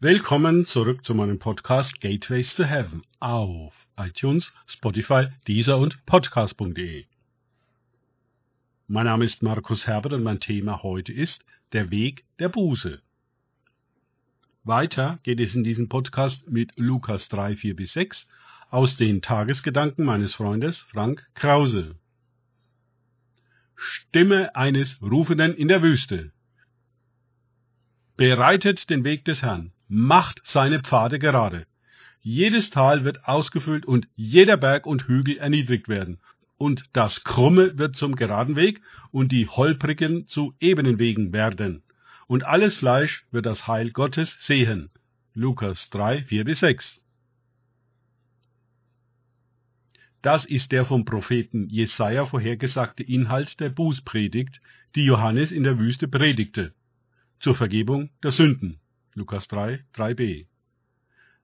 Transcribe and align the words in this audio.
Willkommen 0.00 0.64
zurück 0.64 1.04
zu 1.04 1.12
meinem 1.12 1.40
Podcast 1.40 2.00
Gateways 2.00 2.54
to 2.54 2.62
Heaven 2.62 3.02
auf 3.18 3.74
iTunes, 3.96 4.54
Spotify, 4.68 5.26
Deezer 5.48 5.76
und 5.76 6.06
Podcast.de. 6.06 7.04
Mein 8.86 9.06
Name 9.06 9.24
ist 9.24 9.42
Markus 9.42 9.88
Herbert 9.88 10.12
und 10.12 10.22
mein 10.22 10.38
Thema 10.38 10.84
heute 10.84 11.12
ist 11.12 11.44
der 11.72 11.90
Weg 11.90 12.24
der 12.38 12.48
Buße. 12.48 13.02
Weiter 14.62 15.18
geht 15.24 15.40
es 15.40 15.56
in 15.56 15.64
diesem 15.64 15.88
Podcast 15.88 16.48
mit 16.48 16.78
Lukas 16.78 17.28
3, 17.28 17.56
4 17.56 17.74
bis 17.74 17.94
6 17.94 18.28
aus 18.70 18.94
den 18.94 19.20
Tagesgedanken 19.20 20.04
meines 20.04 20.32
Freundes 20.32 20.80
Frank 20.80 21.28
Krause. 21.34 21.96
Stimme 23.74 24.54
eines 24.54 25.02
Rufenden 25.02 25.56
in 25.56 25.66
der 25.66 25.82
Wüste. 25.82 26.30
Bereitet 28.16 28.90
den 28.90 29.02
Weg 29.02 29.24
des 29.24 29.42
Herrn 29.42 29.72
macht 29.88 30.42
seine 30.44 30.80
Pfade 30.80 31.18
gerade. 31.18 31.66
Jedes 32.20 32.70
Tal 32.70 33.04
wird 33.04 33.26
ausgefüllt 33.26 33.86
und 33.86 34.06
jeder 34.14 34.56
Berg 34.56 34.86
und 34.86 35.08
Hügel 35.08 35.38
erniedrigt 35.38 35.88
werden. 35.88 36.18
Und 36.56 36.84
das 36.92 37.24
Krumme 37.24 37.78
wird 37.78 37.96
zum 37.96 38.16
geraden 38.16 38.56
Weg 38.56 38.82
und 39.10 39.32
die 39.32 39.48
Holprigen 39.48 40.26
zu 40.26 40.54
ebenen 40.60 40.98
Wegen 40.98 41.32
werden. 41.32 41.82
Und 42.26 42.44
alles 42.44 42.76
Fleisch 42.76 43.24
wird 43.30 43.46
das 43.46 43.66
Heil 43.66 43.90
Gottes 43.90 44.36
sehen. 44.44 44.90
Lukas 45.34 45.88
3, 45.90 46.24
4 46.24 46.44
bis 46.44 46.58
6. 46.60 47.00
Das 50.20 50.44
ist 50.44 50.72
der 50.72 50.84
vom 50.84 51.04
Propheten 51.04 51.68
Jesaja 51.68 52.26
vorhergesagte 52.26 53.04
Inhalt 53.04 53.60
der 53.60 53.70
Bußpredigt, 53.70 54.60
die 54.96 55.04
Johannes 55.04 55.52
in 55.52 55.62
der 55.62 55.78
Wüste 55.78 56.08
predigte. 56.08 56.74
Zur 57.38 57.54
Vergebung 57.54 58.10
der 58.22 58.32
Sünden. 58.32 58.80
Lukas 59.18 59.48
3, 59.48 59.84
3b. 59.96 60.46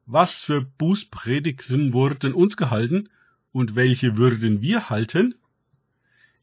Was 0.07 0.33
für 0.33 0.63
Bußpredigten 0.63 1.93
wurden 1.93 2.33
uns 2.33 2.57
gehalten 2.57 3.09
und 3.51 3.75
welche 3.75 4.17
würden 4.17 4.63
wir 4.63 4.91
halten? 4.91 5.35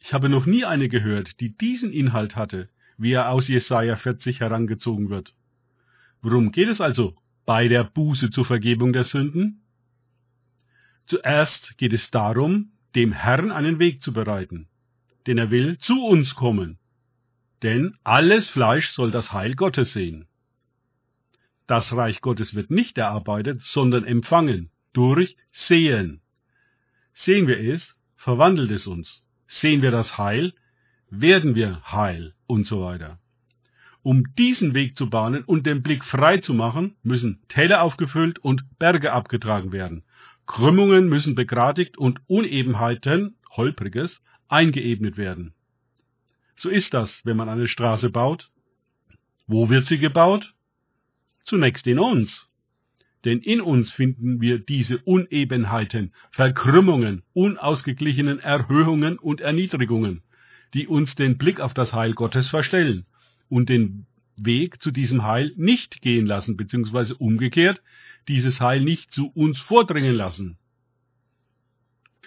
Ich 0.02 0.14
habe 0.14 0.28
noch 0.28 0.46
nie 0.46 0.66
eine 0.66 0.90
gehört, 0.90 1.40
die 1.40 1.56
diesen 1.56 1.94
Inhalt 1.94 2.36
hatte, 2.36 2.70
wie 2.98 3.14
er 3.14 3.30
aus 3.30 3.48
Jesaja 3.48 3.96
40 3.96 4.42
herangezogen 4.42 5.10
wird. 5.10 5.34
Worum 6.22 6.52
geht 6.52 6.68
es 6.68 6.82
also 6.82 7.16
bei 7.46 7.70
der 7.70 7.86
Buße 7.86 8.30
zur 8.30 8.46
Vergebung 8.46 8.92
der 8.92 9.06
Sünden? 9.06 9.62
Zuerst 11.06 11.78
geht 11.78 11.94
es 11.94 12.12
darum, 12.12 12.72
dem 12.94 13.14
Herrn 13.14 13.52
einen 13.52 13.80
Weg 13.80 14.02
zu 14.02 14.12
bereiten, 14.12 14.68
denn 15.28 15.38
er 15.38 15.50
will 15.50 15.78
zu 15.78 16.04
uns 16.04 16.36
kommen. 16.36 16.78
Denn 17.64 17.96
alles 18.04 18.50
Fleisch 18.50 18.90
soll 18.90 19.12
das 19.12 19.32
Heil 19.32 19.54
Gottes 19.54 19.94
sehen. 19.94 20.28
Das 21.72 21.96
Reich 21.96 22.20
Gottes 22.20 22.54
wird 22.54 22.70
nicht 22.70 22.98
erarbeitet, 22.98 23.62
sondern 23.62 24.04
empfangen 24.04 24.72
durch 24.92 25.38
Sehen. 25.54 26.20
Sehen 27.14 27.48
wir 27.48 27.62
es, 27.62 27.96
verwandelt 28.18 28.72
es 28.72 28.88
uns. 28.88 29.24
Sehen 29.48 29.82
wir 29.82 29.90
das 29.90 30.18
Heil, 30.18 30.52
werden 31.10 31.56
wir 31.56 31.82
heil 31.90 32.34
und 32.46 32.68
so 32.68 32.82
weiter. 32.82 33.20
Um 34.02 34.36
diesen 34.38 34.74
Weg 34.74 34.98
zu 34.98 35.10
bahnen 35.10 35.46
und 35.46 35.66
den 35.66 35.82
Blick 35.82 36.04
frei 36.04 36.40
zu 36.40 36.54
machen, 36.54 36.98
müssen 37.04 37.42
Täler 37.48 37.84
aufgefüllt 37.84 38.40
und 38.40 38.66
Berge 38.78 39.14
abgetragen 39.14 39.72
werden. 39.72 40.04
Krümmungen 40.48 41.08
müssen 41.08 41.36
begradigt 41.36 41.98
und 41.98 42.20
Unebenheiten, 42.28 43.38
Holpriges, 43.50 44.22
eingeebnet 44.50 45.16
werden. 45.16 45.54
So 46.58 46.68
ist 46.68 46.94
das, 46.94 47.26
wenn 47.26 47.38
man 47.38 47.48
eine 47.48 47.70
Straße 47.70 48.10
baut. 48.10 48.52
Wo 49.48 49.70
wird 49.70 49.86
sie 49.86 50.00
gebaut? 50.00 50.54
Zunächst 51.44 51.88
in 51.88 52.00
uns. 52.00 52.50
Denn 53.26 53.40
in 53.40 53.62
uns 53.62 53.92
finden 53.92 54.42
wir 54.42 54.60
diese 54.60 54.98
Unebenheiten, 55.00 56.12
Verkrümmungen, 56.32 57.22
unausgeglichenen 57.34 58.40
Erhöhungen 58.40 59.20
und 59.20 59.42
Erniedrigungen, 59.42 60.24
die 60.74 60.88
uns 60.88 61.16
den 61.16 61.38
Blick 61.38 61.60
auf 61.60 61.74
das 61.74 61.94
Heil 61.94 62.14
Gottes 62.14 62.48
verstellen 62.48 63.06
und 63.50 63.70
den 63.70 64.08
Weg 64.38 64.82
zu 64.82 64.92
diesem 64.92 65.24
Heil 65.24 65.54
nicht 65.56 66.02
gehen 66.02 66.26
lassen, 66.26 66.58
beziehungsweise 66.58 67.16
umgekehrt, 67.16 67.82
dieses 68.28 68.60
Heil 68.60 68.82
nicht 68.82 69.12
zu 69.12 69.28
uns 69.28 69.60
vordringen 69.60 70.16
lassen. 70.16 70.58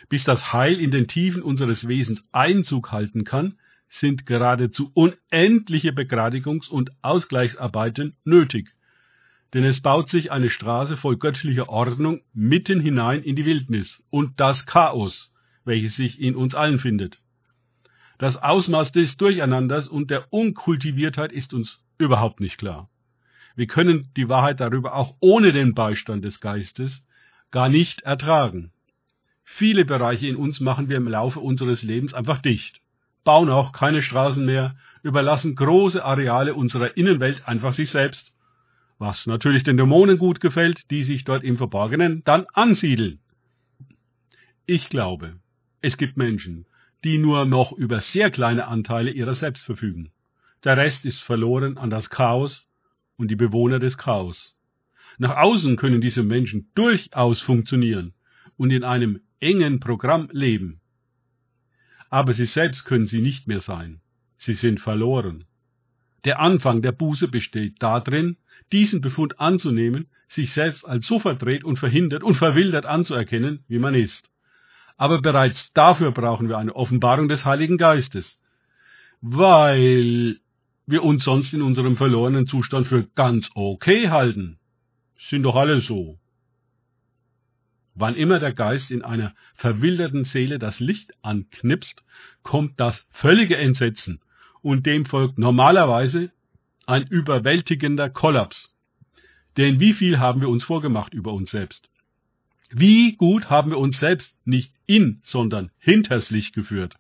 Bis 0.09 0.25
das 0.25 0.53
Heil 0.53 0.81
in 0.81 0.91
den 0.91 1.09
Tiefen 1.09 1.43
unseres 1.43 1.89
Wesens 1.89 2.23
Einzug 2.31 2.93
halten 2.93 3.25
kann, 3.25 3.59
sind 3.89 4.27
geradezu 4.27 4.91
unendliche 4.95 5.91
Begradigungs- 5.91 6.69
und 6.69 6.91
Ausgleichsarbeiten 7.03 8.17
nötig, 8.25 8.75
denn 9.55 9.65
es 9.65 9.81
baut 9.81 10.11
sich 10.11 10.33
eine 10.33 10.51
Straße 10.51 10.97
voll 10.97 11.17
göttlicher 11.17 11.69
Ordnung 11.69 12.21
mitten 12.33 12.81
hinein 12.81 13.23
in 13.23 13.37
die 13.37 13.47
Wildnis 13.47 14.05
und 14.11 14.41
das 14.41 14.67
Chaos, 14.67 15.33
welches 15.65 15.95
sich 15.95 16.21
in 16.21 16.35
uns 16.35 16.57
allen 16.57 16.81
findet. 16.81 17.21
Das 18.19 18.37
Ausmaß 18.37 18.91
des 18.91 19.17
Durcheinanders 19.17 19.87
und 19.87 20.11
der 20.11 20.33
Unkultiviertheit 20.33 21.33
ist 21.33 21.55
uns 21.55 21.79
überhaupt 21.99 22.41
nicht 22.41 22.59
klar. 22.59 22.91
Wir 23.55 23.69
können 23.69 24.11
die 24.17 24.29
Wahrheit 24.29 24.59
darüber 24.59 24.97
auch 24.97 25.15
ohne 25.21 25.53
den 25.53 25.75
Beistand 25.75 26.25
des 26.25 26.41
Geistes 26.41 27.05
gar 27.53 27.69
nicht 27.69 28.03
ertragen. 28.03 28.73
Viele 29.45 29.85
Bereiche 29.85 30.27
in 30.27 30.37
uns 30.37 30.59
machen 30.59 30.89
wir 30.89 30.97
im 30.97 31.07
Laufe 31.07 31.39
unseres 31.39 31.85
Lebens 31.85 32.13
einfach 32.13 32.41
dicht, 32.43 32.81
bauen 33.23 33.51
auch 33.51 33.71
keine 33.71 34.03
Straßen 34.03 34.45
mehr, 34.45 34.75
überlassen 35.03 35.55
große 35.55 36.05
Areale 36.05 36.55
unserer 36.55 36.97
Innenwelt 36.97 37.47
einfach 37.47 37.75
sich 37.75 37.91
selbst 37.91 38.33
was 38.99 39.27
natürlich 39.27 39.63
den 39.63 39.77
Dämonen 39.77 40.19
gut 40.19 40.41
gefällt, 40.41 40.91
die 40.91 41.03
sich 41.03 41.25
dort 41.25 41.45
im 41.45 41.57
Verborgenen 41.57 42.23
dann 42.25 42.47
ansiedeln. 42.53 43.21
Ich 44.67 44.89
glaube, 44.89 45.39
es 45.81 45.97
gibt 45.97 46.17
Menschen, 46.17 46.67
die 47.05 47.19
nur 47.19 47.45
noch 47.45 47.73
über 47.73 48.01
sehr 48.01 48.31
kleine 48.31 48.67
Anteile 48.69 49.11
ihrer 49.11 49.35
selbst 49.35 49.65
verfügen. 49.65 50.11
Der 50.65 50.77
Rest 50.77 51.05
ist 51.05 51.21
verloren 51.21 51.77
an 51.77 51.91
das 51.91 52.09
Chaos 52.09 52.67
und 53.17 53.31
die 53.31 53.37
Bewohner 53.37 53.79
des 53.79 53.99
Chaos. 53.99 54.55
Nach 55.19 55.37
außen 55.37 55.77
können 55.77 56.01
diese 56.01 56.23
Menschen 56.23 56.71
durchaus 56.75 57.41
funktionieren 57.43 58.15
und 58.57 58.71
in 58.71 58.85
einem 58.85 59.21
engen 59.41 59.81
Programm 59.81 60.29
leben. 60.33 60.81
Aber 62.09 62.33
sie 62.33 62.47
selbst 62.47 62.85
können 62.85 63.07
sie 63.07 63.21
nicht 63.21 63.47
mehr 63.47 63.61
sein. 63.61 64.01
Sie 64.39 64.55
sind 64.55 64.81
verloren. 64.81 65.45
Der 66.25 66.41
Anfang 66.41 66.81
der 66.81 66.93
Buße 66.93 67.29
besteht 67.29 67.83
darin, 67.83 68.39
diesen 68.73 69.01
Befund 69.01 69.41
anzunehmen, 69.41 70.09
sich 70.29 70.53
selbst 70.53 70.85
als 70.85 71.07
so 71.07 71.19
verdreht 71.19 71.65
und 71.65 71.79
verhindert 71.79 72.23
und 72.23 72.35
verwildert 72.35 72.87
anzuerkennen, 72.87 73.63
wie 73.69 73.79
man 73.79 73.95
ist. 73.95 74.31
Aber 74.97 75.21
bereits 75.21 75.73
dafür 75.75 76.13
brauchen 76.13 76.49
wir 76.49 76.57
eine 76.57 76.75
Offenbarung 76.75 77.29
des 77.29 77.45
Heiligen 77.45 77.77
Geistes, 77.77 78.41
weil 79.21 80.41
wir 80.87 81.03
uns 81.03 81.25
sonst 81.25 81.53
in 81.53 81.63
unserem 81.63 81.97
verlorenen 81.97 82.47
Zustand 82.47 82.87
für 82.87 83.07
ganz 83.15 83.51
okay 83.55 84.09
halten. 84.09 84.59
Sind 85.19 85.43
doch 85.43 85.57
alle 85.57 85.81
so. 85.81 86.19
Wann 87.95 88.17
immer 88.17 88.39
der 88.39 88.53
Geist 88.53 88.91
in 88.91 89.03
einer 89.03 89.35
verwilderten 89.55 90.25
Seele 90.25 90.59
das 90.59 90.81
Licht 90.81 91.13
anknipst, 91.23 92.03
kommt 92.43 92.81
das 92.81 93.07
völlige 93.11 93.57
Entsetzen 93.57 94.21
und 94.65 94.87
dem 94.87 95.05
folgt 95.05 95.39
normalerweise 95.39 96.31
ein 96.87 97.07
überwältigender 97.07 98.09
Kollaps. 98.09 98.75
Denn 99.59 99.79
wie 99.79 99.93
viel 99.93 100.19
haben 100.19 100.41
wir 100.41 100.49
uns 100.49 100.65
vorgemacht 100.65 101.13
über 101.13 101.35
uns 101.35 101.51
selbst? 101.51 101.91
Wie 102.71 103.15
gut 103.17 103.51
haben 103.51 103.71
wir 103.71 103.79
uns 103.79 104.01
selbst 104.01 104.35
nicht 104.47 104.73
in, 104.87 105.21
sondern 105.23 105.71
hinters 105.79 106.31
Licht 106.31 106.55
geführt? 106.55 106.95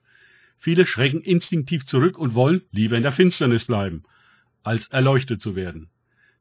Viele 0.59 0.87
schrecken 0.87 1.23
instinktiv 1.23 1.87
zurück 1.87 2.19
und 2.19 2.35
wollen 2.35 2.63
lieber 2.71 2.99
in 2.99 3.03
der 3.03 3.13
Finsternis 3.13 3.65
bleiben, 3.65 4.05
als 4.63 4.89
erleuchtet 4.89 5.41
zu 5.41 5.57
werden. 5.57 5.89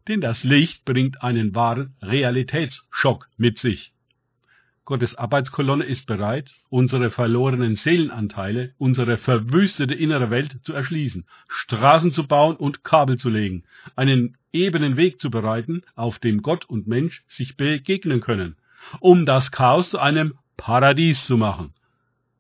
Denn 0.10 0.20
das 0.20 0.44
Licht 0.44 0.84
bringt 0.84 1.24
einen 1.24 1.56
wahren 1.56 1.96
Realitätsschock 2.02 3.30
mit 3.38 3.58
sich. 3.60 3.94
Gottes 4.86 5.16
Arbeitskolonne 5.16 5.86
ist 5.86 6.08
bereit, 6.08 6.52
unsere 6.70 7.10
verlorenen 7.10 7.78
Seelenanteile, 7.78 8.74
unsere 8.78 9.18
verwüstete 9.18 9.94
innere 9.94 10.30
Welt 10.30 10.58
zu 10.64 10.74
erschließen, 10.74 11.26
Straßen 11.48 12.12
zu 12.12 12.28
bauen 12.28 12.58
und 12.58 12.84
Kabel 12.84 13.18
zu 13.18 13.30
legen, 13.30 13.64
einen 13.96 14.36
ebenen 14.52 14.98
Weg 14.98 15.22
zu 15.22 15.32
bereiten, 15.32 15.84
auf 15.96 16.20
dem 16.20 16.42
Gott 16.42 16.66
und 16.66 16.86
Mensch 16.86 17.24
sich 17.30 17.56
begegnen 17.56 18.20
können, 18.20 18.58
um 19.00 19.26
das 19.26 19.54
Chaos 19.54 19.90
zu 19.90 20.00
einem 20.00 20.38
Paradies 20.58 21.26
zu 21.26 21.38
machen, 21.38 21.74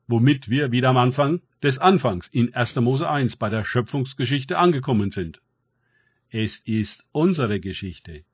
womit 0.07 0.49
wir 0.49 0.73
wieder 0.73 0.89
am 0.89 0.97
Anfang 0.97 1.39
des 1.61 1.77
Anfangs 1.77 2.27
in 2.27 2.53
1. 2.53 2.75
Mose 2.75 3.09
1 3.09 3.37
bei 3.37 3.49
der 3.49 3.63
Schöpfungsgeschichte 3.63 4.57
angekommen 4.57 5.11
sind. 5.11 5.41
Es 6.29 6.57
ist 6.65 7.05
unsere 7.13 7.61
Geschichte. 7.61 8.25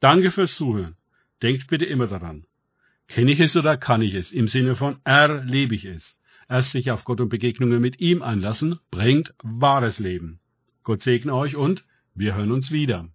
Danke 0.00 0.32
fürs 0.32 0.56
Zuhören. 0.56 0.96
Denkt 1.42 1.68
bitte 1.68 1.84
immer 1.84 2.08
daran. 2.08 2.44
Kenne 3.08 3.32
ich 3.32 3.40
es 3.40 3.56
oder 3.56 3.76
kann 3.76 4.02
ich 4.02 4.14
es? 4.14 4.32
Im 4.32 4.48
Sinne 4.48 4.76
von 4.76 4.98
erlebe 5.04 5.74
ich 5.74 5.84
es. 5.84 6.16
Erst 6.48 6.72
sich 6.72 6.90
auf 6.90 7.04
Gott 7.04 7.20
und 7.20 7.28
Begegnungen 7.28 7.80
mit 7.80 8.00
ihm 8.00 8.22
einlassen, 8.22 8.78
bringt 8.90 9.34
wahres 9.42 9.98
Leben. 9.98 10.40
Gott 10.82 11.02
segne 11.02 11.34
euch 11.34 11.56
und 11.56 11.84
wir 12.14 12.34
hören 12.36 12.52
uns 12.52 12.70
wieder. 12.70 13.08